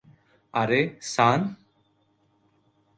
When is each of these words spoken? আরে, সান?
আরে, 0.53 0.81
সান? 1.01 1.41